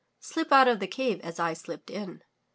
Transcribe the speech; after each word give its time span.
Slip 0.19 0.51
out 0.51 0.67
of 0.67 0.79
the 0.79 0.87
cave 0.87 1.19
as 1.21 1.39
I 1.39 1.53
slipped 1.53 1.91
in." 1.91 2.23